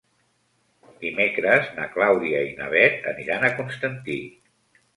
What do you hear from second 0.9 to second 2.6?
Dimecres na Clàudia i